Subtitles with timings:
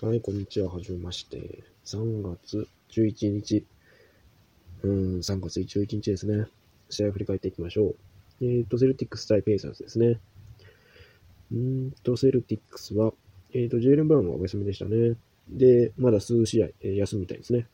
[0.00, 0.72] はい、こんにちは。
[0.72, 1.64] はじめまして。
[1.84, 3.66] 3月11日。
[4.84, 6.46] うん、3月11日ですね。
[6.88, 7.96] 試合を振り返っていきましょう。
[8.40, 10.20] えっ、ー、と、セルティックス対ペイサーズですね。
[11.52, 13.12] うんと、セルティックスは、
[13.52, 15.16] えっ、ー、と、ジェイレン・ブラウンはお休みでしたね。
[15.48, 17.66] で、まだ数試合、えー、休みたいですね。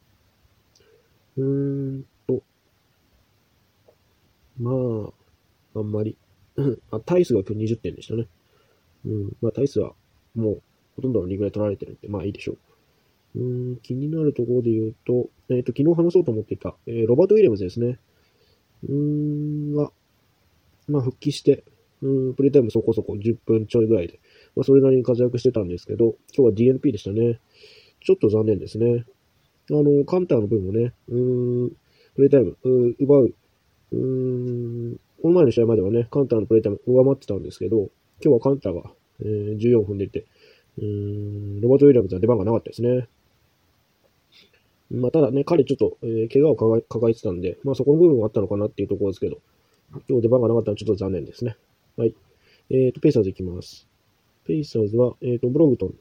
[1.37, 2.43] うーんと、
[4.59, 4.71] ま
[5.75, 6.17] あ、あんまり。
[6.91, 8.29] あ、タイスが今日20点でしたね。
[9.05, 9.93] うん、まあ、タイスは
[10.35, 10.63] もう、
[10.97, 12.59] ほとんどのリーグで取られてるんで、まあいいでしょう。
[13.37, 17.99] うん、気になるところで言うと、えっ、ー、と、昨日話そうと思っていた、えー、ロバート・ウィリアムズですね。
[18.89, 19.91] うーん、が、
[20.89, 21.65] まあ復帰して、
[22.03, 24.21] うん、プレイタイムそこそこ10分ちょいぐらいで、
[24.55, 27.41] まあそれなりに活躍してたんですけど、今日は DNP でしたね。
[28.01, 29.05] ちょっと残念ですね。
[29.71, 31.71] あの、カンターの分もね、うーん、
[32.15, 33.35] プレイタイム、う奪う、
[33.93, 37.89] うーん、この前の試合まではね、カンターのプレイタイム上回ってたんですけど、
[38.23, 38.91] 今日はカンターが、
[39.21, 40.27] えー、14分出て、
[40.79, 43.09] うん、ロバート・ウィリアムズは出番がなかったですね。
[44.91, 49.39] まあ、ただね、彼ちょっと、えー、怪我を抱えてたんで、まあそこの部分はあったのかなっていうところですけど、
[50.09, 51.57] 今日出番がなかったのはちょっと残念ですね。
[51.97, 52.15] はい。
[52.71, 53.87] えっ、ー、と、ペイサーズいきます。
[54.47, 55.95] ペイサーズは、えっ、ー、と、ブログドン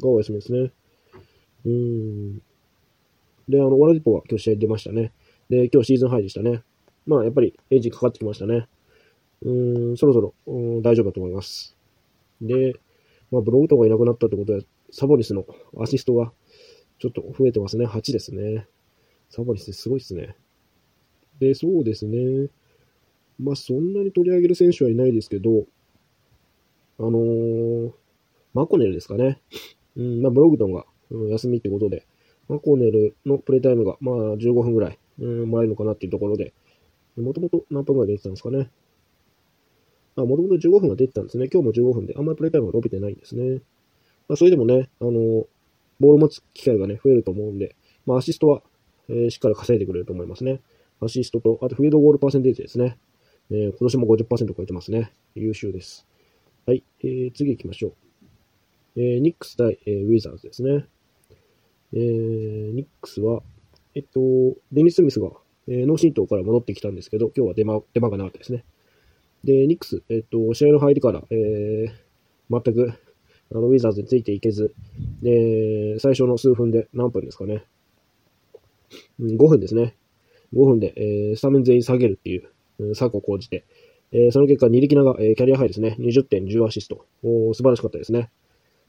[0.00, 0.70] がお休みですね。
[1.64, 2.42] うーん。
[3.48, 5.12] で、あの、オラディポは今日試合出ましたね。
[5.48, 6.62] で、今日シーズンハイでしたね。
[7.06, 8.68] まあ、やっぱりエンジンかかってきましたね。
[9.42, 10.34] うーん、そろそろ、
[10.82, 11.76] 大丈夫だと思います。
[12.40, 12.74] で、
[13.30, 15.46] まあ、ブログとかいなくなったってことは、サボリスの
[15.80, 16.32] アシストが
[16.98, 17.86] ちょっと増えてますね。
[17.86, 18.66] 8ですね。
[19.30, 20.36] サボリスすごいですね。
[21.38, 22.48] で、そうですね。
[23.38, 25.64] まあ、そんなに取り上げる選手はいないですけど、
[26.98, 27.92] あのー、
[28.52, 29.40] マコネルですかね。
[29.96, 32.06] うん、まあ、ブログトンが、うん、休みってことで、
[32.48, 36.52] マコネルのプレイタイムが、まあ、15分ぐらい、うん、もらえるのかなっていうところで、
[37.16, 38.70] もともと何分ぐらい出てたんですかね。
[40.20, 41.48] あ、もともと15分が出てたんですね。
[41.52, 43.60] 今日も15分で、あんまりプレイタイムが伸びてないんですね。
[44.28, 45.10] まあ、それでもね、あの、
[46.00, 47.76] ボール持つ機会がね、増えると思うんで、
[48.06, 48.62] まあ、アシストは、
[49.08, 50.60] えー、しっかり稼いでくれると思いますね。
[51.00, 52.98] アシストと、あとフィードゴールパーセンテージですね。
[53.50, 55.12] えー、今年も50%超えてますね。
[55.34, 56.06] 優秀です。
[56.66, 57.92] はい、えー、次行きましょう。
[58.96, 60.86] えー、ニックス対、えー、ウィザーズですね。
[61.92, 63.42] えー、ニックスは、
[63.94, 64.20] えっと、
[64.70, 65.30] デニス・スミスが、
[65.66, 68.64] えー、脳震盪から戻ってきたんですけど、今日は出番出番がなかったですね。
[69.44, 71.90] で、ニックス、えっと、試合の入りから、えー、
[72.50, 72.94] 全く、
[73.52, 74.74] あの、ウィザーズについていけず、
[75.22, 77.64] で、最初の数分で何分ですかね。
[79.18, 79.96] うん、5分ですね。
[80.54, 83.64] 5分で、えー、スタメン全員下げるっていう、うん、策を講じて、
[84.12, 85.96] えー、その結果、ニリキナが、えー、キャリアハイですね。
[86.00, 87.06] 20.10アシスト。
[87.22, 88.30] お素晴らしかったですね。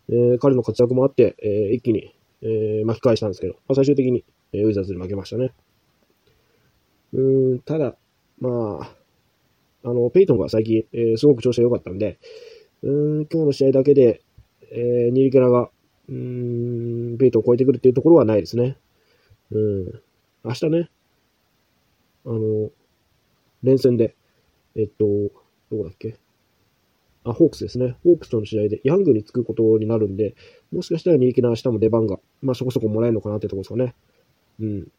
[0.09, 5.53] えー、彼の活躍もあって、えー、一気に、えー、巻き返したんですけど、まあ、最終的に、えー、ウィザーズに負けましたね。
[7.13, 7.21] う
[7.55, 7.95] ん、ただ、
[8.39, 8.95] まあ、
[9.83, 12.19] あの、ペイトンが最近、えー、すごく調子が良かったんで、
[12.83, 14.21] うん、今日の試合だけで、
[14.71, 15.69] えー、ニリキャラが、
[16.09, 18.77] うん、ペイトンを超えてくるっていうところはないですね。
[19.51, 20.01] うん。
[20.43, 20.89] 明日ね、
[22.25, 22.69] あの、
[23.63, 24.15] 連戦で、
[24.75, 25.05] えっと、
[25.71, 26.17] どこだっけ？
[27.23, 27.95] あ、ホークスですね。
[28.03, 30.35] ホークスとの試合でヤングにつくことになるんで、
[30.71, 33.95] もしかしたらニリキャラ明日も出番が、まあそこそこもらえるのかなってところですかね。
[34.59, 34.91] うん。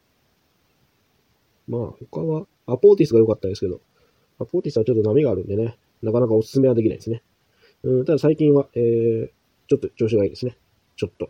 [1.67, 3.81] まあ他は、アポーティスが良かったですけど、
[4.43, 7.23] まあ、ポーティスはちょっと波があるんでね、なかなかお勧めはできないですね。
[7.83, 9.29] うん、ただ最近は、えー、
[9.67, 10.57] ちょっと調子がいいですね。
[10.97, 11.29] ちょっと。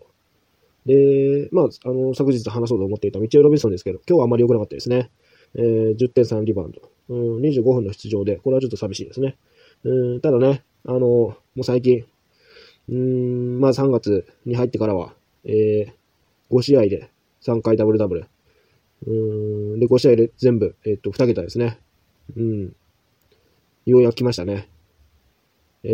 [0.86, 5.12] で、まあ、あの、昨日話そうと思っていたミチェル・ロビンソンですけど、今日はあまり良くなかったですね。
[5.56, 6.82] えー、10.3リバウンド。
[7.10, 9.38] うん、25分の出場で、これはちょっと寂しいですね。
[9.84, 12.06] うん、ただね、あの、もう最近、
[12.90, 15.14] うん、まあ3月に入ってからは、
[15.46, 15.94] えー、
[16.52, 17.10] 5試合で
[17.42, 18.26] 3回ダブルダブル。
[19.06, 19.12] う
[19.76, 21.80] ん、で、5試合で全部、えっ、と、2桁ですね。
[22.36, 22.76] うん。
[23.86, 24.70] ようやく来ましたね。
[25.84, 25.90] え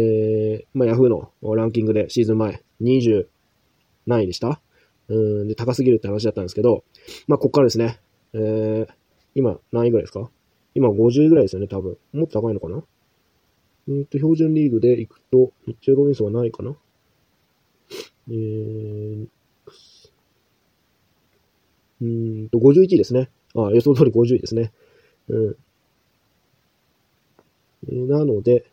[0.64, 3.28] ー、まあ、ヤフーのランキングでシーズン前、20
[4.06, 4.62] 何位でした？
[5.08, 5.14] う
[5.46, 6.84] ん、で、高すぎるって話だったんですけど、
[7.28, 8.00] まあ、こっからですね。
[8.34, 8.88] えー、
[9.34, 10.30] 今、何位ぐらいですか？
[10.76, 11.98] 今50位ぐらいですよね、多分。
[12.14, 12.84] もっと高いのかな？
[13.90, 16.76] えっ、と、標準リーグで行くと、ミッチェ・ロビンソンは何位かな？
[18.30, 19.28] えー、
[22.02, 23.32] うんと、51位ですね。
[23.56, 24.72] あ、予想通り50位ですね。
[25.28, 25.58] うん。
[27.88, 28.66] え、なので、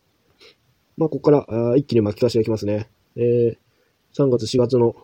[0.96, 2.88] まあ、ここからあ一気に巻き返しがきますね。
[3.16, 3.56] えー、
[4.14, 4.94] 3月、4月の、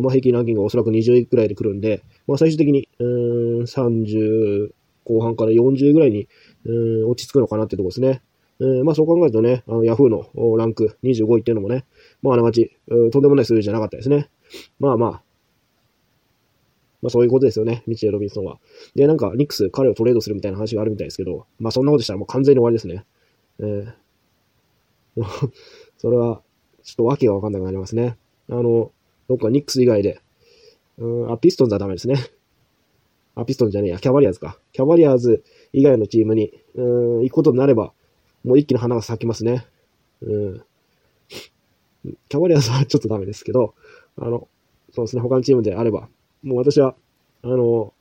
[0.00, 4.72] まあ、平均ランキングがおそらく20位くらいで来るんで、まあ、最終的に、うん、30
[5.04, 6.28] 後半から40位ぐらいに、
[6.64, 6.72] う
[7.06, 8.22] ん、落ち着くのかなってとこですね。
[8.58, 11.84] えー、まあそう考えるとね、あの、ヤフーのランク25位っていうのもね、
[12.22, 12.74] まああながち、
[13.12, 14.28] とんでもない数字じゃなかったですね。
[14.80, 15.10] まあまあ、
[17.02, 18.58] まあそういうことですよね、ミチェル・ロビンソンは。
[18.94, 23.04] で、なんか、ニックス、彼をトレードするみたいな話があるみたいですけど、まあそんなことしたらもう完全に終わりですね。
[23.60, 23.92] えー、
[25.98, 26.42] それは、
[26.82, 28.16] ちょっと訳がわかんなくなりますね。
[28.48, 28.92] あの、
[29.28, 30.20] どっかニックス以外で、
[30.98, 32.16] うん、あ、ピストンズはダメですね。
[33.34, 34.58] あ、ピストンじゃねえや、キャバリアーズか。
[34.72, 37.92] キャバリアーズ以外のチームに、うん、行くことになれば、
[38.44, 39.66] もう一気に花が咲きますね。
[40.22, 40.62] うん。
[42.28, 43.74] キャバリアーズはちょっとダメですけど、
[44.16, 44.48] あの、
[44.92, 46.08] そうですね、他のチームであれば、
[46.42, 46.94] もう私は、
[47.42, 47.92] あの、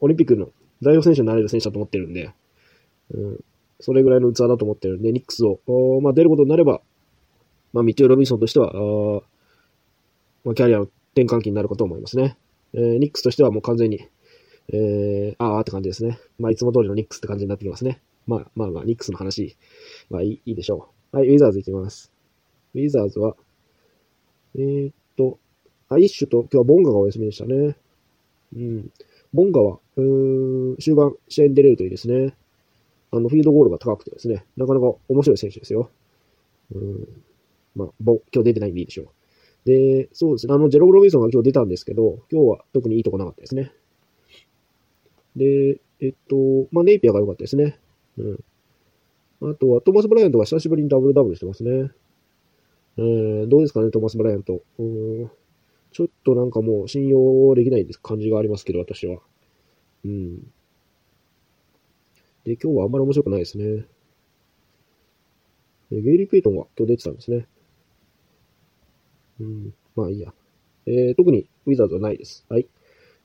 [0.00, 0.50] オリンピックの
[0.82, 2.32] 代表選手になれる選手だと思ってるんで、
[3.14, 3.44] うん、
[3.82, 5.60] それぐらいの器だと思ってるんで、ニックスを、
[6.00, 6.80] まあ、出ることになれば、
[7.72, 9.22] まあ、ミテオ・ロビンソンとしては、あ
[10.44, 10.84] まあ、キャリアの
[11.14, 12.36] 転換期になるかと思いますね。
[12.74, 14.08] えー、ニックスとしてはもう完全に、
[14.72, 16.18] えー、あーって感じですね。
[16.38, 18.00] まあ、いつも通りのニックスって感じになってきますね。
[18.26, 19.56] まあ、まあまあ、ニックスの話
[20.10, 21.16] はいいいいでしょう。
[21.16, 22.12] はい、ウィザーズいきます。
[22.74, 23.36] ウィザーズは、
[24.54, 25.38] えー、っと、
[25.88, 27.76] アイッシュと今日はボンガがお休みでしたね。
[28.56, 28.90] うん。
[29.34, 32.34] ボンガは、うーん、終盤試合に出れるといいですね。
[33.12, 35.90] あの、フィールドゴールが高くてですね、なかなか面白い選手ですよ。
[36.74, 37.08] うん。
[37.74, 39.08] まあ、今日出てないんでいいでしょう。
[39.64, 40.54] で、そうですね。
[40.54, 43.72] あの、ジェロブ・ロビンソンが今日出たんですけど、今日は特にいいとこなかったですね。
[45.36, 46.36] で、えっと、
[46.72, 47.78] まあ、ネイピアが良かったですね。
[48.18, 49.52] うん。
[49.52, 51.90] あとは、トーマス・ブライアントが久しぶりにダブルダブルしてますね。
[52.96, 54.62] えー、どうですかね、トーマス・ブライアント。
[54.78, 55.30] うん
[55.92, 59.20] ちょっとなんかもう信用できない感じがありますけど、私は。
[60.04, 60.38] うん。
[62.44, 63.86] で、今日はあんまり面白くないですね。
[65.90, 67.46] ゲイリー・ペイトンが今日出てたんですね。
[69.40, 69.74] うん。
[69.94, 70.32] まあいいや。
[70.86, 72.44] えー、特にウィザーズはないです。
[72.48, 72.66] はい。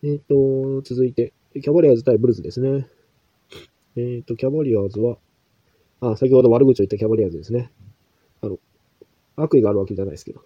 [0.03, 2.87] えっ、ー、と、続いて、キャバリアーズ対ブルズですね。
[3.95, 5.17] えっ、ー、と、キャバリアーズは、
[6.01, 7.71] あ、先ほど悪口を言ったキャバリアーズですね。
[8.41, 8.59] あの、
[9.35, 10.41] 悪意があるわけじゃないですけど。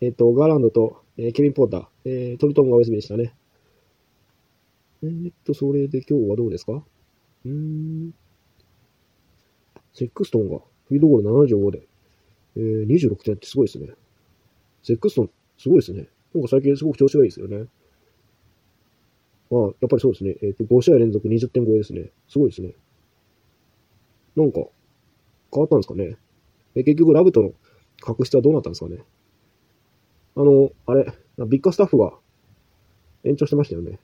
[0.00, 3.34] えっ、ー、と、ガーランドと、えー、ケビン・ポーター、えー、トリトンがお休みでしたね。
[5.02, 6.82] えー、と、それで今日はどうですか？
[7.44, 8.14] うーん。
[9.92, 10.58] セックストンが
[10.88, 11.86] フィードゴール75で、
[12.56, 13.88] えー、26点ってすごいですね。
[14.82, 16.08] セックストン、すごいですね。
[16.34, 17.66] なんか最近すごく調子がいいですよね。
[19.52, 20.36] ああ、やっぱりそうですね。
[20.42, 22.10] えっ、ー、と、5試合連続20点超えですね。
[22.28, 22.72] すごいですね。
[24.36, 24.60] なんか、
[25.52, 26.16] 変わったんですかね。
[26.76, 27.52] え、結局、ラブとの
[28.00, 29.02] 確執はどうなったんですかね。
[30.36, 31.12] あの、あれ、
[31.48, 32.12] ビッグスタッフが
[33.24, 33.98] 延長してましたよね。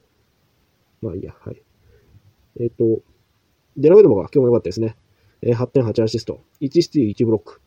[1.01, 1.63] まあいいや、はい。
[2.61, 3.03] えっ、ー、と、
[3.77, 4.97] デラウェドマが今日も良かったですね。
[5.43, 7.61] えー、8.8アシスト、1スティー1ブロック。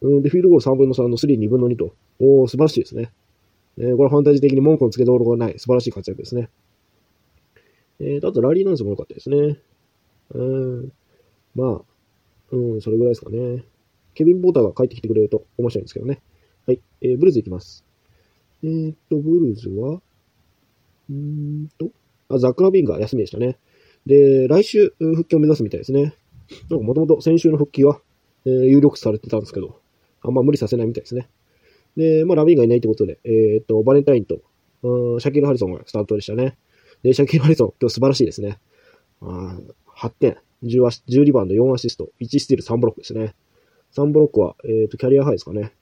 [0.00, 1.94] うん、で、フィールドゴール3分の3の3、2分の2と。
[2.20, 3.12] おー、素晴らしいですね。
[3.78, 6.48] えー、これファンタジー的に文句の付けどころがない素晴らしい活躍ですね。
[8.00, 9.58] えー、あと、ラリーナンスも良かったですね。
[10.34, 10.92] うん、
[11.54, 11.82] まあ、
[12.52, 13.64] うん、それぐらいですかね。
[14.14, 16.20] ケビン・ボーターが帰ってきてくれると面白いんですけどね。
[16.66, 17.84] はい、えー、ブルーズいきます。
[18.62, 20.00] えー、っと、ブルーズは、
[21.10, 21.90] うーと、
[22.28, 23.58] あ、ザック・ラビンが休みでしたね。
[24.06, 26.14] で、来週復帰を目指すみたいですね。
[26.70, 28.00] なんかもともと先週の復帰は、
[28.44, 29.80] えー、有力視されてたんですけど、
[30.22, 31.28] あんま無理させないみたいですね。
[31.96, 34.40] で、まあ、ラビンがいないってことで、えー、っと、バレンタインと、
[34.82, 36.56] うん、シャキル・ハリソンがスタートでしたね。
[37.02, 38.58] で、シャキル・ハリソン、今日素晴らしいですね。
[39.22, 39.58] あ
[39.96, 43.34] 8点、10, アシ10リバウンド、4アシスト、1スティール、3ブロックですね。
[43.94, 45.72] 3ブロックは、えー、っと、キャリアハイですかね。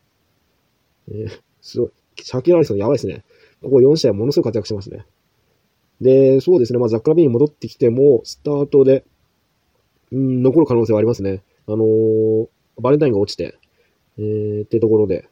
[1.08, 1.90] えー、すごい。
[2.22, 3.24] シャキル・ハリソンやばいですね。
[3.60, 5.04] ここ4試合ものすごい活躍してますね。
[6.00, 6.78] で、そうですね。
[6.78, 9.04] まあ、ザックラビーン戻ってきても、スタートで、
[10.12, 11.42] うん、残る可能性はありますね。
[11.66, 12.48] あのー、
[12.80, 13.58] バレンタインが落ちて、
[14.18, 15.28] えー、ってところで、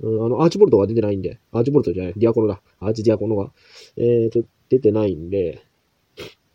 [0.00, 2.60] うん、あの、アーチボルトが出てないんで、アーチボルトじゃない、ディアコノだ。
[2.80, 3.52] アーチディアコノが、
[3.96, 5.62] えーと、出てないんで、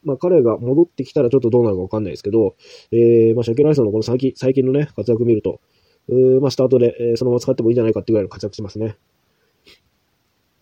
[0.03, 2.55] まあ、彼が戻ってきたらちょっとどうなるかわかんないですけど、
[2.91, 5.62] えー、まあ、シャキルハリソンのこの最近、最近のね、活躍見ると、
[6.10, 8.98] うまあ、スタートで、えー、そのまま使ってもいいんじゃないかってぐらいの活躍しますね。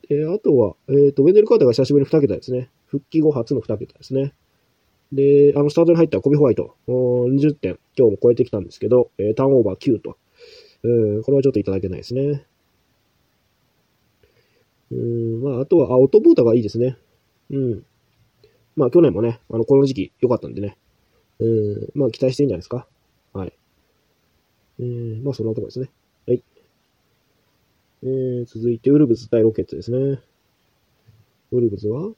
[0.10, 2.70] えー、あとは、えっ、ー、と、ウェンデル・カーターが久しぶりに2桁ですね。
[2.92, 4.34] 復帰後初の2桁ですね。
[5.14, 10.18] で、あの、スタートに入ったコビ・ホワイト、20点、今日も超えてきたんですけど、えー、ターンオーバー9と。
[10.84, 12.46] うん、これはちょっといただけないですね。
[14.92, 16.98] うん、まあ、あとは、あ、オトボータがいいですね。
[17.50, 17.86] うん。
[18.76, 20.78] まあ、去年もね、あの、この時期良かったんでね。
[21.40, 22.88] うん、まあ、期待していいんじゃないですか。
[23.32, 23.54] はい。
[24.80, 25.90] うん、まあ、そんなとこですね。
[26.28, 26.44] はい。
[28.04, 30.20] えー、続いて、ウルブズ対ロケッツですね。
[31.52, 32.12] ウルブズは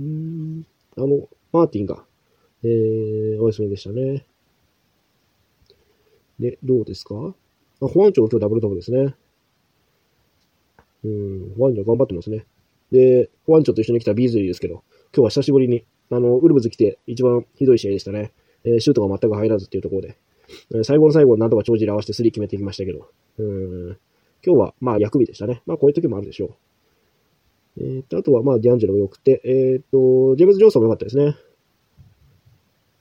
[0.00, 2.04] うん、あの、マーティンが、
[2.62, 4.24] えー、お休みでしたね。
[6.38, 7.34] で、どうですか？
[7.80, 9.14] あ、保安庁今日ダブルダブルですね。
[11.04, 12.46] うん、保安庁頑張ってますね。
[12.92, 14.82] で、保安庁と一緒に来たビーズリーですけど、
[15.14, 18.32] 今日は久しぶりに、あの、ウルブズ来て一番ひどい試合でしたね。
[18.64, 20.16] えー、シュートが全く入らずっていうところで、
[20.74, 23.98] え、最後の最後なんとか帳尻合わせてスリー決めてきましたけど、うん、
[24.44, 25.62] 今日はまあ役日でしたね。
[25.66, 26.54] まあこういう時もあるでしょう。
[27.80, 31.36] えー、と、あとは、まあ、ディアンジェロが良くて、えっ、と、ジェームズ・ジョンソンも良かったですね。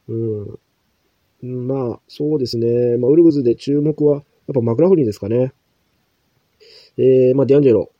[0.10, 1.67] うん。
[1.67, 2.98] まあ、そうですね。
[2.98, 5.53] まあ、ウルブズで注目は、やっぱマクラフリンですかね。
[6.98, 7.91] えー、まあ、ディアンジェロ、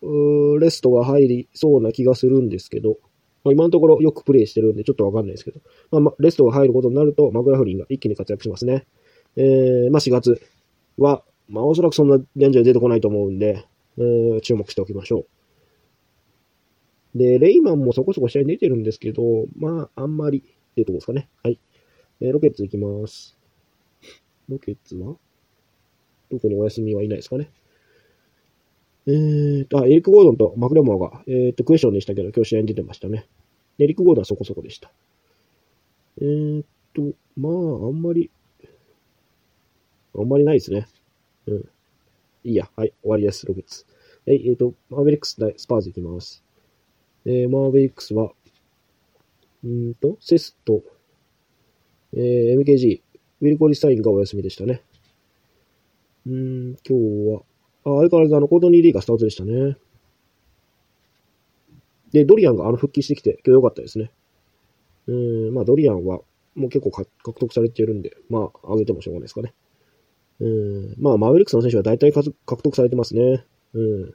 [0.60, 2.98] レストが入りそうな気がするんですけど、
[3.44, 8.88] まあ、今のところよくプレイしてるんでちょっとわかんないですけど、まあ、まあ、レストが入ることになると、マクラフリンが一気に活躍しますね。
[9.36, 10.42] えー、まあ、4月
[10.98, 13.66] は、まあ、おそらくそんなディアンジェロ出てこないと思うんで、
[14.00, 15.37] えー、注目しておきましょう。
[17.18, 19.22] で、レイマンもそこそこ試合に出てるんですけど、
[19.58, 20.42] まあ、あんまりっ
[20.76, 21.30] ていうとこですかね。
[21.44, 21.60] はい。
[22.22, 23.38] えー、ロケッツ行きます。
[24.50, 25.16] ロケッツは
[26.30, 27.50] 特にお休みはいないですかね。
[29.08, 33.26] えーと、あ、エリック・ゴードンとマクレモアが、えーと、クエスチョンでしたけど、今日試合に出てましたね。
[33.80, 34.92] エリック・ゴードンはそこそこでした。
[36.22, 37.54] えーと、まあ、
[37.88, 38.32] あんまり、
[40.16, 40.88] あんまりないですね。
[41.46, 41.70] うん。
[42.44, 42.70] いいや。
[42.76, 43.86] はい、終わりです、ロケッツ。
[44.26, 46.44] はい、えっ、ー、と、マーベリックス対スパーズいきます。
[47.28, 48.32] えー、マーベリックスは、
[49.64, 50.82] うんと、セスと、
[52.14, 53.02] えー、MKG、
[53.42, 54.82] ウィル・コリスタインがお休みでしたね。
[56.26, 57.42] うん、今日は、
[57.84, 59.76] あ相変わらずあの、コートニー・リーがスタートでしたね。
[62.14, 64.10] で、ドリアンがあの復帰してきて、今日良かったですね。
[65.08, 66.22] うん、まあドリアンは
[66.56, 69.54] もう結構獲得されてるんで、まあ上げてもしょうがないですかね。
[70.40, 73.46] うん、まあマーベリックスの選手は大体獲得されてますね。
[73.74, 74.14] うん。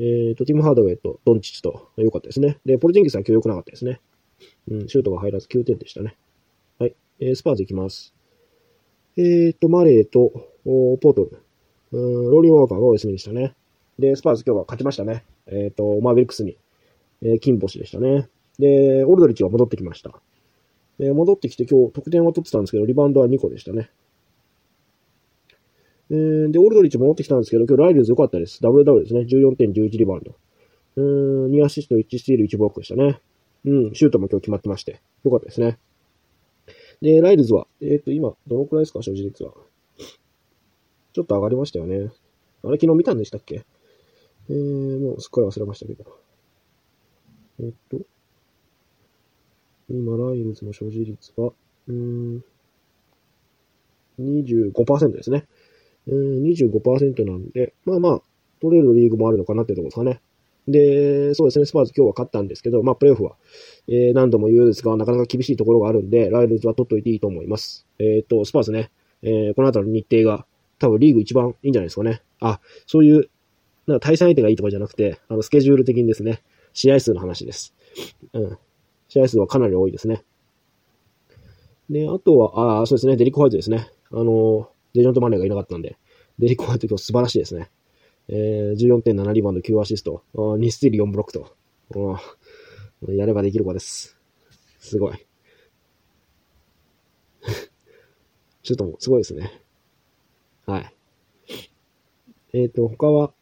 [0.00, 2.58] えっ、ー、と、ティム・ハードウェイとドンチッチと良かったですね。
[2.64, 4.00] で、ポルジンギスは今日良くなかったですね。
[4.70, 6.16] うん、シュートが入らず9点でしたね。
[6.78, 6.94] はい。
[7.20, 8.14] えー、スパーズいきます。
[9.18, 10.32] えっ、ー、と、マレーと、
[10.64, 11.42] ポートル。
[11.92, 13.54] うん、ロニー・ウォーカーがお休みでしたね。
[13.98, 15.24] で、スパーズ今日は勝ちましたね。
[15.46, 16.56] えっ、と、マーベリックスに、
[17.20, 18.28] え、金星でしたね。
[18.58, 20.18] で、オルドリッチが戻ってきました。
[20.98, 23.90] え、戻ってきて今日得点は取ってたんですけど、リバウンドは2個でしたね。
[26.10, 28.60] えー、で、オルドリッチ戻ってきたんですけど、今日ライルズ良かったです。
[28.60, 29.20] ダブルダブルですね。
[29.20, 30.34] 14.11リバウンド。
[30.96, 31.02] う
[31.48, 33.20] ん、2アシスト、1スティール、1ブロックでしたね。
[33.64, 35.00] うん、シュートも今日決まってまして。
[35.22, 35.78] 良かったですね。
[37.00, 39.52] で、ライルズは、えっ、ー、と、今、どのくらいですか、所持率は。
[41.12, 42.10] ちょっと上がりましたよね。
[42.62, 43.64] あれ、昨日見たんでしたっけ？
[44.48, 46.04] えー、もうすっかり忘れましたけど。
[47.60, 47.98] えっと、
[49.88, 51.52] 今、ライルズの所持率は、
[51.88, 52.44] うーん、
[54.18, 55.46] 25%ですね。
[56.06, 58.22] うん、25%なんで、まあまあ、
[58.60, 60.20] 取れるリーグもあるのかなってとこですかね。
[60.68, 63.36] で、そうですね、スパーズ今日は勝ったんですけど、まあ、プレイオフは、
[63.88, 67.86] えー、何度も言うんですが、なかなか厳しいところがあるんで、ライルズは取っといていいと思います。
[67.98, 68.90] えっ、と、スパーズね、
[69.22, 70.46] えー、この後の日程が、
[70.78, 72.22] 多分リーグ一番いいんじゃないですかね。
[72.40, 73.28] あ、そういう、
[73.86, 76.42] なんか対戦相手がいいとかじゃなくて、あの、スケジュール的にですね、
[76.72, 77.74] 試合数の話です。
[78.32, 78.58] うん。
[79.08, 80.22] 試合数はかなり多いですね。
[81.90, 83.90] で、あとは、ああそうですね、デリック・ホワイトですね。
[84.12, 85.96] あの、デジョント・マネーがいなかったんで、
[86.38, 87.70] デリック・ホワイト今日素晴らしいですね。
[88.28, 91.56] えー、14.7リバウンド9アシスト、2スティール4ブロックと、
[93.08, 94.16] やればできる子です。
[94.78, 95.26] すごい。
[98.62, 99.62] ちょっともすごいですね。
[100.66, 100.94] はい。
[102.52, 103.32] えっ、ー、と、他は、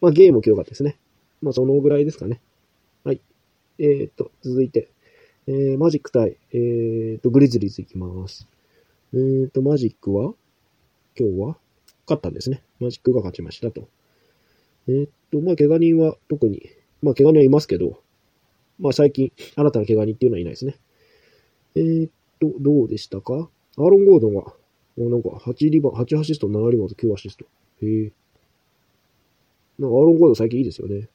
[0.00, 0.98] まあゲームも良かったですね。
[1.40, 2.40] まあそのぐらいですかね。
[3.04, 3.20] はい。
[3.78, 4.90] えっ、ー、と、続いて、
[5.46, 8.48] えー、マジック対、えっ、ー、と、グリズリーズいきます。
[9.14, 10.34] えっ、ー、と、マジックは、
[11.18, 11.56] 今日は、
[12.06, 12.62] 勝ったんですね。
[12.78, 13.88] マジックが勝ちましたと。
[14.88, 16.62] えー、っと、まあ、怪我人は特に、
[17.02, 18.00] まあ、怪我人はいますけど、
[18.78, 20.76] まあ、最近、新たな怪我人っていうのはいないですね。
[21.74, 23.48] えー、っと、どうでしたか？
[23.78, 24.54] アーロン・ゴードンは、
[24.96, 27.46] もうなんか、8リバ、8アシスト、7リバウンド、9アシスト。
[27.82, 28.12] へえ。
[29.78, 31.08] なんか、アーロン・ゴードン最近いいですよね。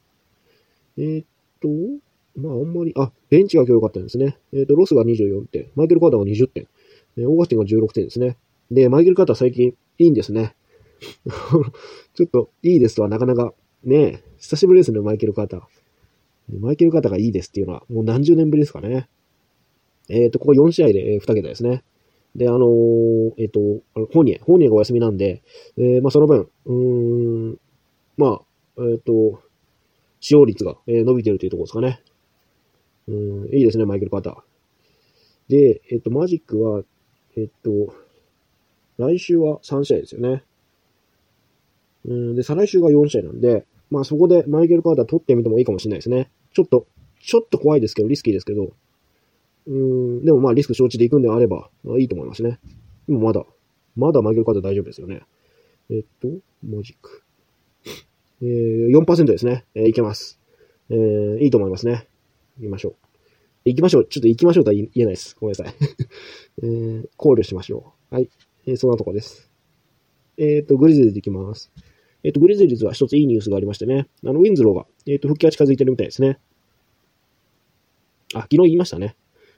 [0.98, 1.26] えー、っ
[1.62, 1.68] と、
[2.36, 4.38] まあ、あんまり、あ、ベンチが今日良かったんですね。
[4.54, 6.68] え、っと、ロスが24点、マイケル・カーターが20点、
[7.18, 8.38] えー、オーガスティンが16点ですね。
[8.72, 10.56] で、マイケル・カーター最近いいんですね。
[12.16, 16.60] ちょっと、いいですとはなかなかね、久しぶりですね、マイケル・カーター。
[16.60, 19.10] マイケル・カーターがいいですっていうのは、もう何十年ぶりですかね。
[20.10, 21.84] えっ、ー、と、ここ4試合で2桁ですね。
[22.36, 23.60] で、あのー、えっ、ー、と、
[24.14, 25.42] ホーニエ、ホーニエがお休みなんで、
[25.78, 27.60] えー、まあ、その分、うーん、
[28.18, 28.42] ま
[28.78, 29.42] あ、えっ、と、
[30.20, 32.02] 使用率が、え伸びてるというところですかね。
[33.08, 34.36] うん、いいですね、マイケル・カーター。
[35.50, 36.84] で、えっ、と、マジックは、
[37.36, 37.94] えっ、と、
[39.02, 40.44] 来週は3試合ですよね。
[42.06, 46.32] うん、で、再来週が4試合なんで、まあそこでマイケル・カーター取ってみてもいいかもしれないですね。
[46.54, 46.88] ちょっと、
[47.22, 48.74] ちょっと怖いですけど、リスキーですけど、
[49.68, 52.60] うん、でもまあリスク承知で行くんであれば、まあ、いいと思いますね。
[53.08, 53.46] でもまだ、
[53.96, 55.22] まだマイケル・カーター大丈夫ですよね。
[55.90, 56.30] えっと、
[56.64, 57.24] マジック。
[58.42, 59.66] えー、4%ですね。
[59.76, 60.40] えー、いけます。
[60.90, 62.08] えー、いいと思いますね。
[62.60, 62.96] 行きましょう。
[63.66, 64.06] 行きましょう。
[64.06, 65.38] ちょっと行きましょうとは言えないです。
[65.40, 65.76] ごめんなさい。
[66.64, 68.16] えー、考慮しましょう。
[68.16, 68.30] はい。
[68.66, 69.50] えー、そんなとこです。
[70.38, 71.72] えっ、ー、と、グリズリーで行きます。
[72.24, 74.08] えっ、と、グリズリーズは一ついいニュースがありましてね。
[74.24, 76.40] あの、ウィンズローが、えっ、と、復帰は近づいてるみたいですね。
[78.34, 79.16] あ、昨日言いましたね。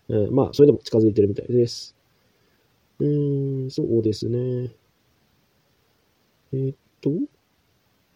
[0.10, 1.95] うん、まあ、それでも近づいてるみたいです。
[3.00, 4.72] うーん、そうですね。
[6.53, 7.12] えっと、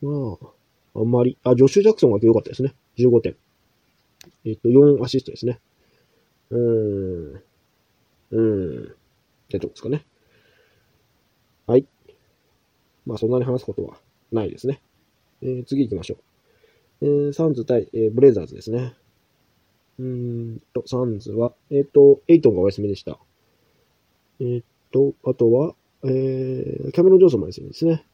[0.02, 2.74] まあ、あんまり、あ、ジョシュ・ジャクソンが良かったですね。
[2.98, 3.36] 15点。
[4.46, 5.60] えっと、4アシストですね。
[6.50, 7.34] うーん。
[7.36, 8.92] うーん。
[8.92, 8.96] っ
[9.50, 10.06] てとこですかね。
[11.68, 11.86] はい。
[13.06, 13.98] まあ、そんなに話すことは
[14.32, 14.82] ないですね。
[15.42, 16.16] えー、次行きましょ
[17.02, 17.06] う。
[17.06, 18.96] えー、サンズ対、えー、ブレイザーズですね。
[20.00, 20.06] うー
[20.56, 23.20] んと、サンズは、えっ、と、エイトンがお休みでした。
[24.40, 28.06] えっ、と、あとは、えー、キャメロン・ジョンソンも休みですね。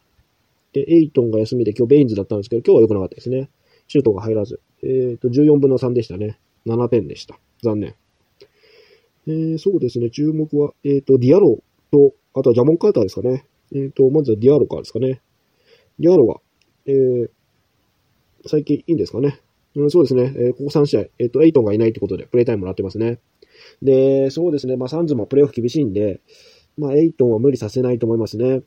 [0.73, 3.51] で、エイトンが休みで今日ベインズだったんですけど、今日は良くなかったですね。
[3.87, 4.59] シュートが入らず。
[4.81, 6.39] えっ、ー、と、14分の3でしたね。
[6.65, 7.37] 7点でした。
[7.61, 7.95] 残念。
[9.27, 10.09] えー、そうですね。
[10.09, 13.45] 注目は、えっ、ー、と、ディアローと、あとはジャボン・カーターですかね。
[13.73, 15.21] えっ、ー、と、まずはディアロからですかね。
[15.99, 16.35] ディアロが、
[16.85, 17.29] えー、
[18.45, 19.39] 最近いいんですかね。
[19.75, 20.33] うん、そうですね。
[20.35, 23.19] えー、ここ3試合、えっ、と、エイトンがいないってことで、プレイタイムもらってますね。
[23.81, 24.77] で、そうですね。
[24.77, 26.21] まあ、サンズもプレイオフ厳しいんで、
[26.77, 28.61] まあ、エイトンは無理させないと思いますね。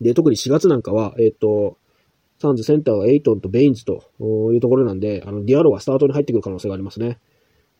[0.00, 1.76] で、特に4月なんかは、えっ、と、
[2.40, 4.04] サンズセンターはエイトンとベインズと
[4.52, 7.18] いうところなんで、あの、ディアロがスタートに入ってくる可能性がありますね。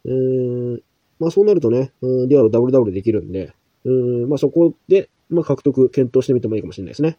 [0.05, 0.81] えー、
[1.21, 3.52] まあそうなるとね、うん、ディアロダブルダブルできるんで、
[3.85, 7.18] うん、まあそこで、まあ獲得検討してみてもいいかもしれないですね。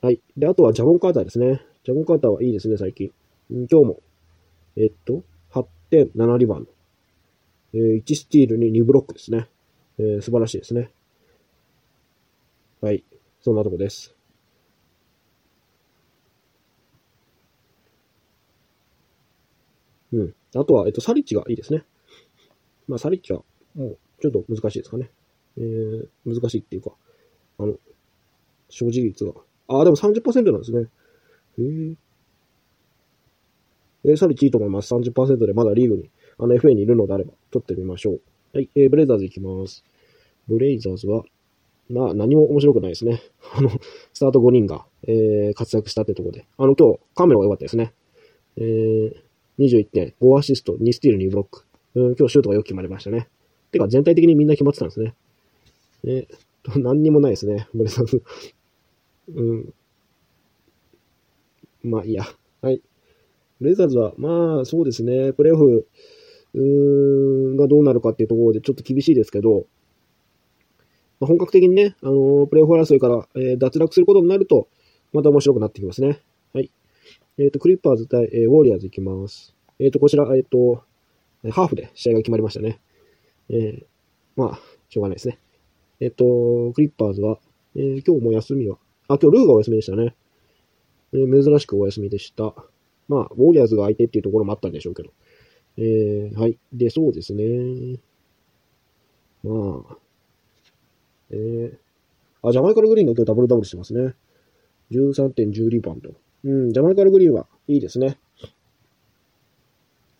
[0.00, 0.20] はい。
[0.36, 1.60] で、あとはジャボンカーターですね。
[1.84, 3.12] ジャボンカーターはいいですね、最近。
[3.50, 4.00] うん、今日も、
[4.76, 6.70] えっと、8.7リバウンド。
[7.74, 9.48] えー、1スティールに2ブロックですね。
[9.98, 10.90] えー、素晴らしいですね。
[12.80, 13.04] はい。
[13.42, 14.14] そんなとこです。
[20.12, 20.34] うん。
[20.54, 21.84] あとは、えっと、サリッチがいいですね。
[22.88, 23.42] まあ、サリッチは、
[23.74, 25.10] もう、ちょっと難しいですかね。
[25.56, 26.92] えー、難しいっていうか、
[27.58, 27.74] あの、
[28.68, 29.32] 正直率が。
[29.68, 30.88] あ、でも30%なんですね。
[31.58, 31.96] へえ。
[34.04, 34.92] えー、サリッチいいと思います。
[34.94, 38.20] 30%でまだリーグに、あの FA にいるのであれば、取ってみましょう。
[38.54, 39.84] はい、えー、ブレイザーズいきます。
[40.48, 41.22] ブレイザーズは、
[41.88, 43.20] まあ、何も面白くないですね。
[43.54, 43.70] あの、
[44.12, 46.46] スタート5人が、えー、活躍したってとこで。
[46.56, 47.92] あの、今日、カメラが良かったですね。
[48.56, 49.14] えー、
[49.58, 51.64] 21点、5アシスト、2スティール、2ブロック。
[51.94, 53.28] うん、今日シュートがよく決まりましたね。
[53.72, 55.14] てか、全体的にみんな決まってたんですね。
[56.04, 58.22] えー、 何にもないですね、ブレザーズ。
[59.34, 59.74] うん。
[61.82, 62.24] まあ、いいや。
[62.62, 62.82] はい。
[63.60, 65.86] ブレザーズは、まあ、そうですね、プレイオフ、
[66.54, 69.66] うーん、がどうなるかっていうところでちょっと厳しいですけど、
[71.20, 74.68] まあ、本格的にね、あのー、プレイオフ争いから、えー、脱落することになると、
[75.12, 76.20] また面白くなってきますね。
[76.54, 76.70] はい。
[77.38, 79.54] えっ、ー、と、クリッパーズ対、えー、ウォーリアーズいきます。
[79.78, 80.82] えっ、と、こちら、えっ、と、
[81.50, 82.80] ハーフで試合が決まりましたね。
[83.48, 83.84] えー、
[84.36, 85.38] まあ、しょうがないですね。
[86.00, 87.38] えっ、と、クリッパーズは、
[87.76, 90.14] えー、今日も休みは、あ、今日ルーがお休みでしたね。
[91.12, 92.54] えー、珍しくお休みでした。
[93.08, 95.10] まあ、ウォリアーズが相手っていうところもあったんでしょうけど。
[95.76, 96.58] えー、はい。
[96.72, 97.98] で、そうですね。
[99.42, 99.96] まあ、
[101.30, 104.14] えー、あ、ジャマイカルグリーンが今日ダブルダブルしてますね。
[104.90, 106.14] 13.10リバウンド。
[106.44, 108.18] うん、ジャマイカルグリーンはいいですね。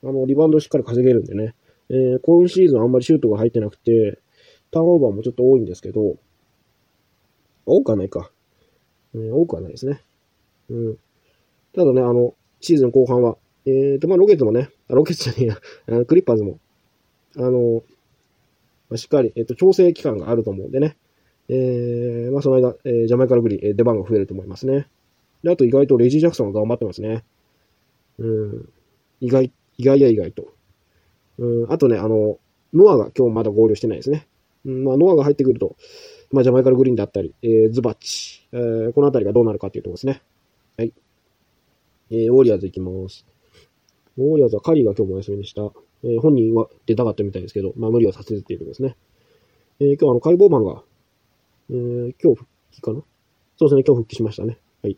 [0.02, 1.54] あの、リバウンドしっかり稼げるんでね。
[1.88, 4.18] えー、今シーズンあんまりシュートが入ってなくて、
[4.70, 6.16] ターンオーバーもちょっと多いんですけど、
[7.66, 8.30] 多くはないか。
[9.14, 10.00] うん、多くはないですね。
[10.70, 10.96] うん。
[11.74, 16.58] ただね、あの、シーズン後半は、えーと、まあ、ロケッツもね、ロケッツじゃねえや、クリッパーズも、
[17.36, 17.82] あの、
[18.88, 20.96] まあ、しっかり、えっ、ー、と、調整期間があると思うんでね。
[21.48, 24.86] えー、まあ、その間、えー、ジャマイカルグリーン、出番が増えると思いますね。
[25.42, 27.24] で、あと意外とレジー・ジャクソンが頑張ってますね。
[28.18, 28.68] うん。
[29.20, 30.52] 意外、意外や意外と。
[31.38, 31.72] うん。
[31.72, 32.38] あとね、あの、
[32.72, 34.28] ノアが今日まだ合流してないですね。
[34.64, 35.76] うん、まあ、ノアが入ってくると、
[36.32, 40.22] まあ、ジャマイカルグリーンだったり、えー、ズバッチ、えー、このあたりがどうなるかっていうところですね。
[40.76, 40.92] はい。
[42.10, 43.26] えー、ウォリアーズ行きます。
[44.16, 45.62] ウォリアーズはカリーが今日もお休みでした。
[46.02, 48.96] えー、本人は出たかったみたいですけど、まあ、無理はさせずっていうところですね。
[49.80, 50.82] えー、今日あの、解剖マンが、
[51.70, 53.02] えー、今日復帰かな？
[53.56, 54.58] そうですね、今日復帰しましたね。
[54.82, 54.96] はい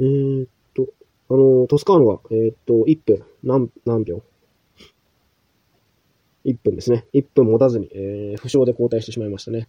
[0.00, 0.88] えー、っと、
[1.28, 4.22] あの、トスカーノが、えー、っと、1分、何、何秒？
[6.44, 7.06] ?1 分ですね。
[7.14, 9.68] 1分持たずに、えー、負傷で交代してしまいましたね。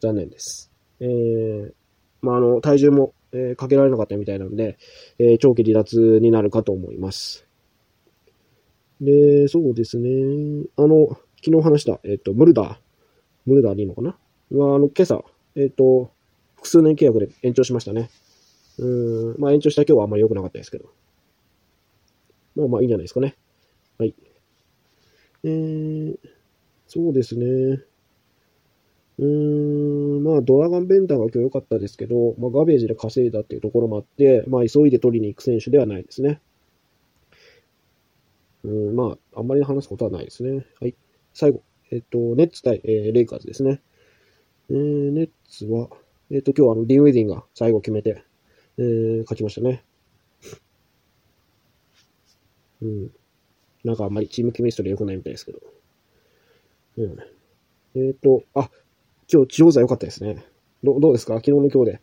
[0.00, 0.70] 残念です。
[1.00, 1.72] えー、
[2.20, 4.78] まあ、あの、体重も、えー、かけられなかったみたいなので、
[5.18, 7.46] えー、長期離脱になるかと思います。
[9.00, 10.64] で、そうですね。
[10.76, 12.76] あの、昨日話した、えっ、と、ムルダー。
[13.46, 14.16] ムルダーでいいのかな？
[14.52, 15.24] は、あの、今朝、
[15.56, 16.12] えっ、と、
[16.56, 18.10] 複数年契約で延長しましたね。
[18.78, 20.86] うん、まあ延長した今日はあんまり良くなかったですけど。
[22.54, 23.36] まあまあいいんじゃないですかね。
[23.98, 24.14] はい。
[25.44, 26.16] えー、
[26.86, 27.44] そうですね。
[29.18, 36.40] うーん、まあドラガンベンダーが今日良かったですけど、まあガベージで稼いだっていうところもあって、まあ急いで取りに行く選手ではないですね。
[38.64, 40.64] うん、まあ、あんまり話すことはないですね。
[40.80, 40.94] はい。
[41.34, 41.62] 最後。
[41.90, 43.82] えっと、ネッツ対、えー、レイカーズですね。
[44.70, 45.90] えー、ネッツは、
[46.30, 48.24] えっと、今日はあの、ディンウェディンが最後決めて、
[48.78, 49.84] えー、勝ちましたね。
[52.80, 53.10] うん。
[53.84, 55.60] なんかあんまりチームケミストリー良くないみたいですけど。
[56.98, 57.16] うん。
[57.94, 58.70] えっ、ー、と、あ、
[59.32, 60.44] 今日地方座良かったですね。
[60.82, 61.34] どどうですか？
[61.34, 62.00] 昨日の今日で。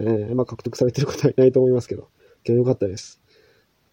[0.00, 2.08] えー、まあ獲得されてる方はいないと思いますけど。
[2.46, 3.20] 今日良かったです。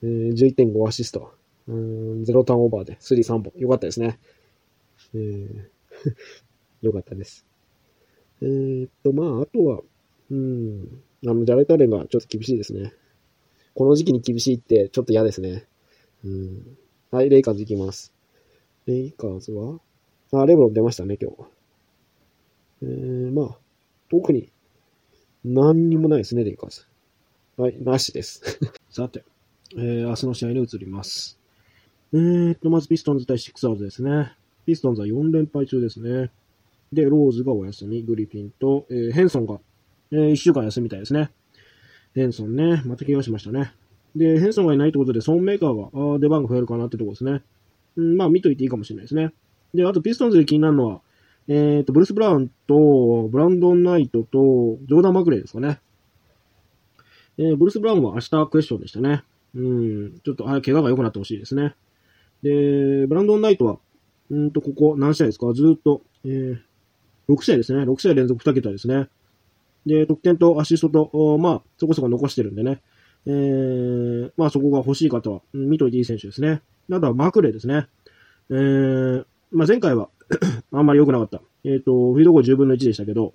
[0.04, 1.34] えー、11.5アシスト。
[1.68, 3.52] うん、0ターンオーバーで、スリー3本。
[3.58, 4.20] 良かったですね。
[5.14, 5.66] えー、
[6.82, 7.46] 良かったです。
[8.42, 9.82] えー、っと、まあ、あとは、
[10.32, 12.94] うん、あの、ジャレタレンがちょっと厳しいですね。
[13.74, 15.66] この時期に厳しいってちょっと嫌ですね。
[16.24, 16.78] うん。
[17.10, 18.14] はい、レイカーズ行きます。
[18.86, 19.80] レイカーズは
[20.34, 21.38] あ、レブロン出ましたね、今日。
[22.84, 23.58] えー、まあ、
[24.10, 24.52] 特に
[25.46, 26.86] 何にもないですね、レイカーズ。
[27.56, 28.60] はい、なしです。
[28.92, 29.24] さて、
[29.78, 31.40] えー、明日の試合に移ります。
[32.12, 34.34] えーと、まずピストンズ対シックサーズですね。
[34.66, 36.30] ピストンズは4連敗中ですね。
[36.92, 39.62] で、ローズがお休み、グリフィンと、えー、ヘンソンが、
[40.12, 41.32] えー、1週間休みみたいですね。
[42.14, 43.72] ヘンソンね、また怪我しましたね。
[44.18, 47.44] で、ヘンソンがいないってことで、ソン・メイカーが、出番が増えるかなってとこですね。
[47.96, 49.34] うん、まあ見といていいかもしれないですね。
[49.74, 51.02] で、あとピストンズで気になるのは、
[51.48, 55.80] えっ、ー、と、ブルース・ブラウンと、ブランドン・ナイトと、ジョーダン・マクレイですかね。
[57.38, 59.24] えー、ブルース・ブラウンは明日クエスチョンでしたね。
[59.56, 61.76] うん、ちょっと、怪我が良くなってほしいですね。
[62.44, 63.80] で、ブランドン・ナイトは、
[64.30, 65.54] うんと、ここ何試合ですか？
[65.54, 66.60] ずっと、えー、
[67.30, 67.84] 6試合ですね。
[67.84, 69.08] 6試合連続2桁ですね。
[69.86, 72.82] で、得点とアシストと、まあ、そこそこ残してるんでね。
[73.26, 76.62] えー、まあそこが欲しい方は、見といていい選手ですね。
[76.92, 77.88] あとはマクレーですね。
[78.50, 80.10] えー、まあ前回は
[80.72, 81.42] あんまり良くなかった。
[81.64, 83.34] えっ、ー、と、フィードゴー10分の1でしたけど、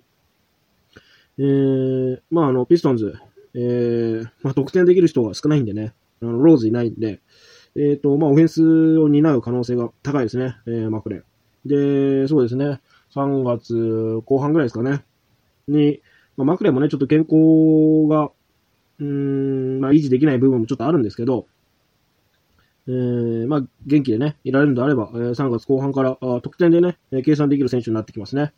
[1.39, 3.15] えー、まああの、ピストンズ、
[3.55, 7.21] えー、まあ得点できる人が少ないんでね、あの、ローズいないんで、
[7.75, 12.23] えっ、ー、と、まあオフェンスを担う可能性が高いですね、えー、マクレー。
[12.23, 12.81] で、そうですね、
[13.15, 15.05] 3月後半ぐらいですかね、
[15.69, 16.01] に、
[16.37, 18.31] まあ、マクレーもね、ちょっと健康が
[19.03, 21.47] うん、まあ、維持できない部分もちょっとあるんですけど、
[22.87, 28.53] えー、まあ、元気でね、いられるのであれば、えー、3月後半からあ得点でね、えー、計算できる選手になってきますね。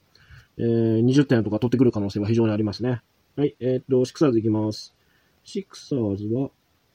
[0.57, 3.02] えー、20点とか取ってくる可能性は非常にありますね。
[3.37, 4.94] はい、えー、っと、シクサーズいきます。
[5.42, 6.50] シクサーズは、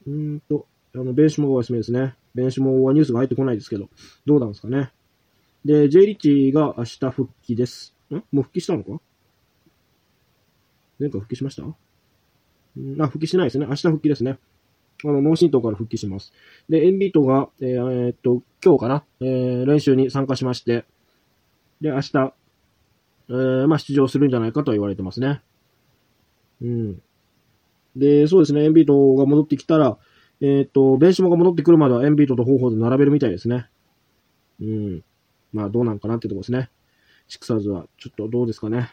[0.07, 2.15] うんと、あの、ベンシモがお休みですね。
[2.35, 3.89] ベンシモはニュースが入ってこないですけど、
[4.25, 4.91] どうなんですかね。
[5.65, 7.95] で、J リッチが明日復帰です。
[8.11, 8.15] ん？
[8.15, 9.01] もう復帰したのか？
[10.99, 11.88] 前回復帰しました？
[12.99, 13.65] あ、復帰しないですね。
[13.65, 14.37] 明日復帰ですね。
[15.03, 16.33] あの、脳震盪から復帰します。
[16.67, 17.67] で、エンビートが、えー、
[18.07, 20.85] えー、っと、今日かな、えー、練習に参加しまして、
[21.81, 22.33] で、明日、
[23.29, 25.41] えー、まあ、出場するんじゃないかと言われてますね。
[26.61, 27.01] うん。
[27.95, 29.97] で、そうですね、エンビートが戻ってきたら、
[30.41, 33.69] え、っと、ベンシモが戻ってくるまではエンビートと方法で並べるみたいですね。
[34.61, 35.03] うん。
[35.53, 36.69] まあ、どうなんかなってとこですね。
[37.27, 38.89] シクサーズは、ちょっとどうですかね。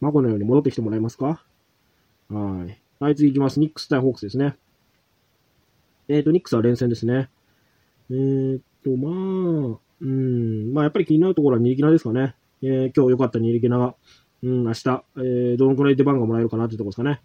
[0.00, 1.44] マコのように戻ってきてもらえますか？
[2.28, 2.82] はい。
[3.00, 3.60] はい、次行きます。
[3.60, 4.56] ニックス対ホークスですね。
[6.08, 7.30] えっ、ー、と、ニックスは連戦ですね。
[8.10, 12.34] えっ、ー、と、まあ、うん、まあ、やっぱり気になるところはニリキナですかね。
[12.62, 13.94] えー、今日良かったニリキナが、
[14.42, 17.20] うん、明日、えー、どのくらい出番がもらえるかなっていうとこですかね。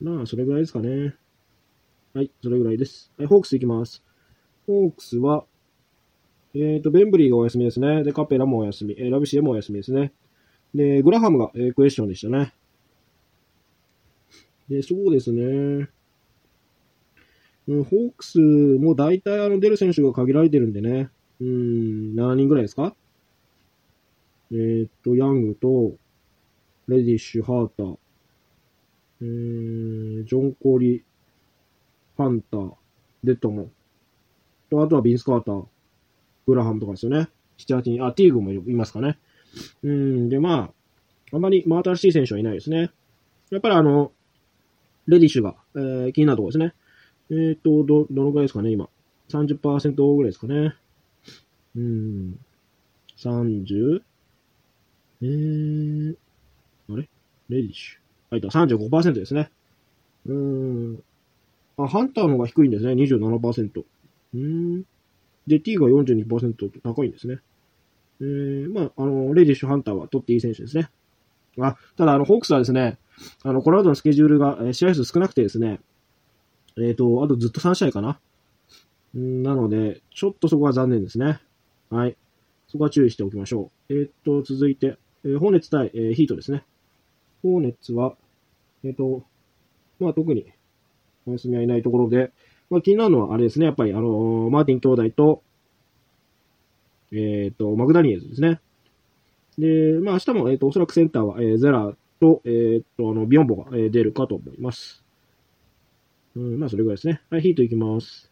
[0.00, 1.14] まあ、それぐらいですかね。
[2.14, 3.12] はい、それぐらいです。
[3.18, 4.02] はい、ホークス行きます。
[4.66, 5.44] ホークスは、
[6.54, 8.02] えっ、ー、と、ベンブリーがお休みですね。
[8.02, 8.96] で、カペラもお休み。
[8.98, 10.12] えー、ラビシエもお休みですね。
[10.74, 12.52] で、グラハムが、えー、クエスチョンでしたね。
[14.70, 15.88] で、そうですね。
[17.68, 21.10] うん、ホークスも大体あの出る選手が限られてるんでね。
[21.40, 22.94] うん、何人ぐらいですか？
[24.52, 25.96] えー、っと、ヤングと、
[26.88, 27.98] レディッシュ、ハーター、
[29.22, 31.04] えー、ジョン・コーリ、
[32.16, 32.74] ファンター、
[33.22, 33.72] デッドモン。
[34.70, 35.66] と、あとはビンス・カーター、
[36.46, 37.28] グラハムとかですよね。
[37.58, 39.18] 7、8人、あ、ティーグもいますかね。
[39.84, 40.72] うん、で、ま
[41.32, 42.90] あ、あまり、まあ、新しい選手はいないですね。
[43.50, 44.12] やっぱりあの、
[45.10, 46.74] レディッシュが、えー、気になるところですね。
[47.30, 48.88] えっ、ー、と、ど、どのくらいですかね、今。
[49.28, 50.74] 30%ぐらいですかね。
[51.76, 52.38] うん。
[53.16, 54.02] 30?
[55.22, 56.16] えー、
[56.90, 57.08] あれ？
[57.48, 58.34] レディッシュ。
[58.34, 59.50] はい、35%ですね。
[60.26, 61.02] うん。
[61.76, 62.92] あ、ハンターの方が低いんですね。
[62.92, 63.84] 27%。
[64.34, 64.84] うん。
[65.46, 67.38] で、T が42%と高いんですね。
[68.20, 70.90] えー、まあ、あの、レディッシュ、ハンターは取っていい選手ですね。
[71.58, 72.98] あ、ただ、あの、ホークスはですね、
[73.42, 75.80] あの、この後のスケジュールが、え、試合数少なくてですね、
[76.76, 78.20] えっ、ー、と、あとずっと3試合かな。
[79.14, 81.40] なので、ちょっとそこは残念ですね。
[81.90, 82.16] はい。
[82.68, 83.94] そこは注意しておきましょう。
[83.94, 86.64] えっ、ー、と、続いて、えー、ホーネッツ対、えー、ヒートですね。
[87.42, 88.14] ホーネッツは、
[88.84, 89.24] えっ、ー、と、
[89.98, 90.52] まあ特に、
[91.26, 92.32] お休みはいないところで、
[92.70, 93.66] まあ気になるのはあれですね。
[93.66, 95.42] やっぱり、あの、マーティン兄弟と、
[97.12, 98.60] えっ、と、マグダニエズですね。
[99.58, 105.04] で、まあ明日も、えっ、と、おそらくセンターは、え、ゼラと、え、っと、あの、ビヨンボが、出るかと思います。
[106.36, 107.20] うん、まあ、それぐらいですね。
[107.30, 108.30] はい、ヒートいきます。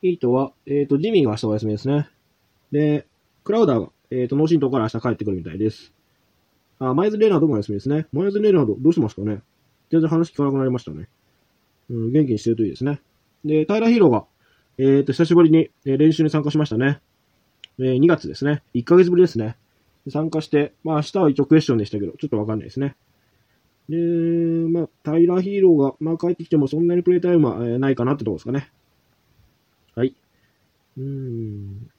[0.00, 2.08] ヒートは、えっ、と、ジミーが明日お休みですね。
[2.70, 3.06] で、
[3.44, 5.92] クラウダーが、えっ、と、脳震盪から明日帰ってくるみたいです。
[6.78, 8.06] あ、マイズ・レーナードもお休みですね。
[8.12, 9.42] マイズ・レーナード、どうしますかね？
[9.90, 11.08] 全然話聞かなくなりましたね。
[11.90, 13.00] うん、元気にしてるといいですね。
[13.44, 14.26] で、タイラ・ヒーローが、
[14.78, 17.00] えっ、と、久しぶりに、え練習に参加しましたね。
[17.80, 18.62] えー、2月ですね。
[18.74, 19.56] 1ヶ月ぶりですね。
[20.10, 22.96] 参加して、まあ明日は一応クエスチョンでしたけど、ちょっとわかんないですね。
[23.88, 28.70] で、まあ、タイラー・ヒーローが、まあ帰ってきてもそんなにプレイタイムは、えー、ないかなってとこですかね。
[29.94, 30.14] はい。
[30.98, 31.90] うーん。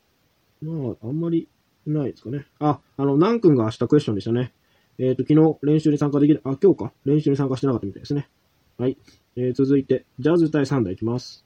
[0.62, 1.48] まあ、あんまり
[1.88, 2.46] ないですかね。
[2.60, 4.54] あ、あの、ナン君が明日クエスチョンでしたね。
[5.00, 8.30] えっ、ー、と、昨日練習に参加できる、あ、今日か練習に参加してなかったみたいですね。
[8.78, 8.98] はい。
[9.36, 11.46] えー、続いて、ジャズ対サンダーいきます。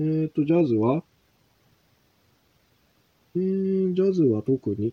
[0.00, 1.02] えっ、ー、と、ジャズは、
[3.34, 4.92] えー、ジャズは特に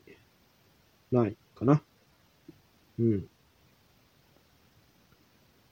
[1.12, 1.82] ないかな。
[3.00, 3.28] うん。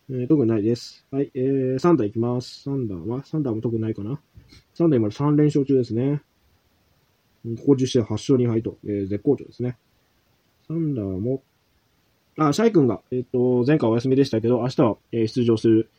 [0.10, 1.06] えー、特にないです。
[1.12, 2.64] はい、えー、サンダーいきます。
[2.64, 4.22] サンダーは、サンダーも特にないかな。
[4.74, 6.22] サンダー今3連勝中ですね。
[7.58, 9.78] ここ10試合8勝2敗と、えー、絶好調ですね。
[10.68, 11.44] サンダーも、
[12.38, 15.90] あ、シャイ君が、えっ、ー、と、前回お休みでしたけど、明日は、えー、出場する、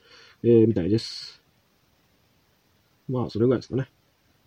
[0.43, 1.43] えー、みたいです。
[3.09, 3.91] まあ、それぐらいですかね。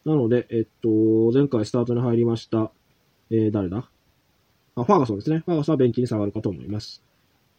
[0.05, 2.71] なので、えっと、前回スタートに入りました、
[3.29, 3.89] えー、誰だ？
[4.75, 5.39] あ、ファーガソンですね。
[5.45, 7.03] ファーガソンはベンチに下がるかと思います。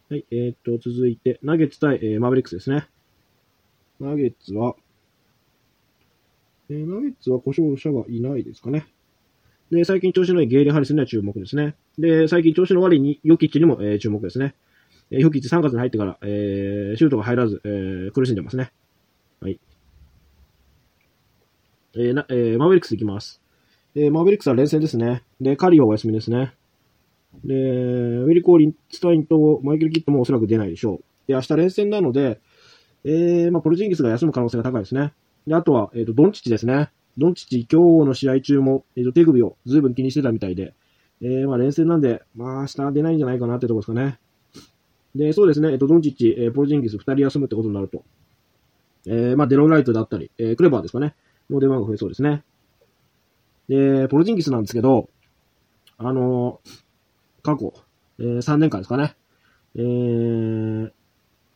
[0.09, 2.87] はい、えー、っと、続いて、ナゲッツ対、えー、マーベリックスですね。
[3.99, 4.75] ナゲッツは、
[6.69, 8.87] えー、ナゲッツは故障者がいないですかね。
[9.71, 11.75] で、最近調子のいいゲイリー・ハリスには注目ですね。
[11.97, 14.55] で、最近調子の悪いにヨキッチにも、えー、注目ですね。
[15.09, 18.71] えー、ヨキッチ3月に入ってから、えー、シュートが入らず、えー、苦しんでますね。
[19.39, 19.59] はい。
[21.95, 23.41] えー、な、えー、マーベリックス行きます。
[23.95, 25.23] えー、マーベリックスは連戦ですね。
[25.39, 26.53] で、カリーはお休みですね。
[27.43, 31.03] で、ウィリコー・リンスタインとマイケル・キットもおそらく出ないでしょう。
[31.27, 32.39] で、明日連戦なので、
[33.03, 35.13] えー、まあ、ポルジンギスが休む可能性が高いですね。
[35.45, 36.89] で、あとは、えっ、ー、と、ドンチッチですね。
[37.17, 40.73] ドンチッチ、今日の試合中も、えっ、ー、と、手首をずいぶん気にしてたみたいで、
[41.21, 44.19] えー、まあ、連戦なんで、まあ、明日出ないんじゃないかなってとこですかね。
[45.15, 48.03] で、そうですね、えっ、と、ドンチッチ、えー、ポルジンギス二人休むってことになると、
[49.05, 51.15] えー、まあ、デロンライトだったり、えー、クレバーですかね。
[51.49, 52.43] の出番が増えそうですね。
[53.67, 55.09] で、ポルジンギスなんですけど、
[55.97, 56.82] あのー、
[57.43, 57.73] 過去、
[58.19, 59.15] えー、3年間ですかね。
[59.75, 60.91] えー、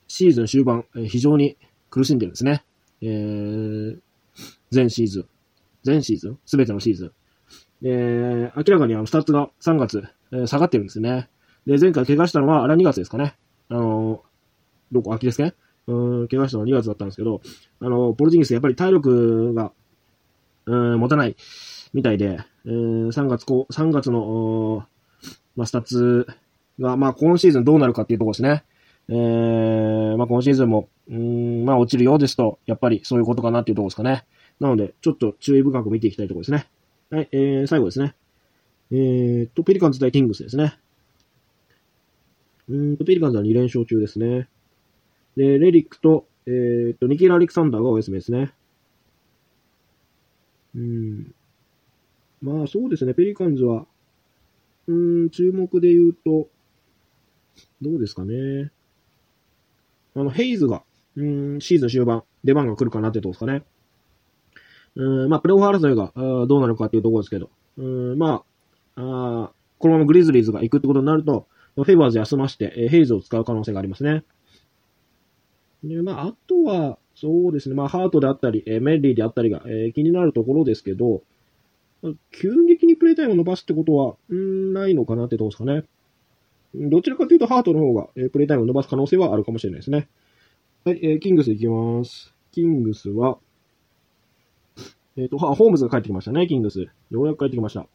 [0.08, 1.58] シーズン終盤、えー、非常に
[1.90, 2.64] 苦しんでるんですね。
[3.02, 4.00] えー、
[4.72, 5.26] 全シーズン。
[5.84, 6.40] 全シーズン？
[6.46, 7.12] すべてのシーズン。
[7.84, 11.30] えー、明らかにあの、スタッツが3月、えー、下がってるんですね。
[11.66, 13.36] で、前回怪我したのは、あれは2月ですかね。
[13.70, 14.20] あのー、
[14.92, 15.54] どこ、秋ですね。
[15.88, 17.42] うん、怪我したのは2月だったんですけど、
[17.80, 19.72] あの、ポルジンギスやっぱり体力が、
[20.66, 21.38] うん、持たない
[21.94, 24.86] みたいで、えー、3月こう、3月の、
[25.58, 26.28] まあ、スタッツ
[26.80, 28.64] が、まあ、今シーズンどうなるかっていうところですね。
[29.10, 34.26] えー、まあ、今シーズンも、うん、まあ、落ちるようですと、やっぱりそういうことかなっていうところですかね。
[34.60, 36.68] なので、ちょっと注意深く見ていきたいところですね。
[37.10, 38.16] はい、えー、最後ですね。
[38.92, 40.78] えー、と、ペリカンズ対キングスですね。
[42.70, 44.48] うんと、ペリカンズは2連勝中ですね。
[45.36, 48.52] で、レディックと、えー、と、ニキール・アレクサンダーがお休みですね。
[50.76, 51.34] うん。
[52.42, 53.14] まあ、そうですね。
[53.14, 53.86] ペリカンズは、
[54.88, 54.94] う
[55.26, 56.50] ん、注目で言うと、
[57.82, 58.72] どうですかね。
[60.16, 60.84] あの、ヘイズが、
[61.16, 63.64] うん、シーズン終盤、出番が来るかなってとこですかね。
[64.96, 68.44] うん、まあ、プレオフ争いがあどうなるかっていうところですけど、うん、ま
[68.96, 74.24] あ、あこのままグリズリーズが行くってことになると、フェイバーズ休まして、えヘイズを使う可能性がありますね。
[75.84, 81.22] で、まあ、あとは、そうですね、まあ、ハートであったり、えメリーであったりが、えー、気になるところですけど、
[82.32, 85.84] 急激にプレイタイムを伸ばすってことは、んないのかなってとこですかね。
[86.76, 90.08] どちらかというと、ハートの方が、えー、プレイタイムを伸ばす可能性はあるかもしれないですね。
[90.86, 92.34] はい、えー、キングスいきます。
[92.52, 93.40] キングスは、
[95.16, 96.88] えっ、ー、と、ホームズが帰ってきましたね、キングス。
[97.10, 97.88] ようやく帰ってきました。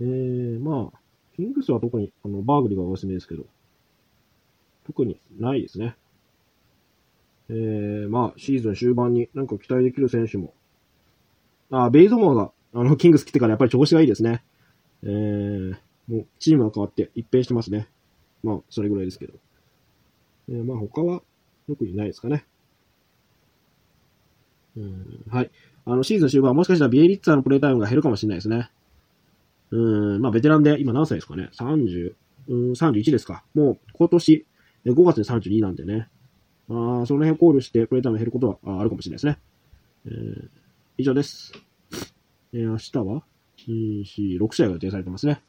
[0.00, 0.98] えー、まあ、
[1.36, 3.44] キングスは特に、あの、バーグリーがおすすめですけど、
[4.86, 5.96] 特にないですね。
[7.48, 10.54] えー、まあ、シーズン終盤になんか期待できる選手も、
[11.70, 14.42] あ、ベイゾモアがあの、キングス来てからやっぱり調子がいいですね。
[15.04, 15.76] えー、
[16.08, 17.88] もう、チームが変わって一変してますね。
[18.42, 19.34] まあ、それぐらいですけど。
[20.48, 21.22] えー、まあ、他は、
[21.68, 22.44] 特にないですかね。
[24.76, 25.50] うん、はい。
[25.86, 28.70] あの、シーズン終盤もしかしたらビエリッツァのプレイタイムが減るかもしれないですね。
[29.70, 32.14] うん、まあ、ベテランで、今何歳ですかね ?30、
[32.48, 33.44] うん、31ですか。
[33.54, 34.46] もう、今年、
[34.86, 36.08] 5月に32なんでね。
[36.68, 39.38] ああ、その辺考慮してプレイタイム減ることはあるかもしれないですね。
[40.06, 40.48] えー、
[40.98, 41.52] 以上です。
[42.54, 43.24] えー、明日は、
[43.58, 45.42] 4、6試合が予定されてますね。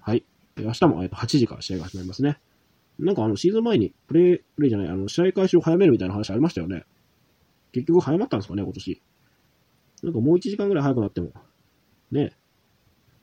[0.00, 0.24] はい。
[0.56, 2.38] 明日も、えー、8時から試合が始まりますね。
[2.98, 6.84] なんかあの、シーズン前に、プレイ、プレイじゃない、あの、試合開始を早めるみたいな話ありましたよね。
[7.72, 9.02] 結局早まったんですかね、今年。
[10.02, 11.32] なんかもう1時間ぐらい早くなっても、
[12.10, 12.32] ね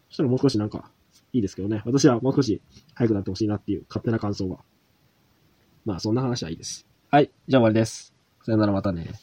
[0.09, 0.91] そしたらもう少しなんか、
[1.33, 1.81] いいですけどね。
[1.83, 2.61] 私はもう少し
[2.93, 4.59] 早くなってほしいなっていう勝手な感想が。
[5.83, 6.85] まあ、そんな話はいいです。
[7.09, 7.31] はい。
[7.47, 8.13] じゃあ終わりです。
[8.43, 9.15] さよならまたね。